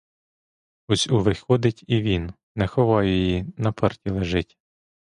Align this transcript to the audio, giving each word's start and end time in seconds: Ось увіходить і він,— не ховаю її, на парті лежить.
Ось 0.87 1.07
увіходить 1.07 1.83
і 1.87 2.01
він,— 2.01 2.33
не 2.55 2.67
ховаю 2.67 3.09
її, 3.09 3.45
на 3.57 3.71
парті 3.71 4.09
лежить. 4.09 4.57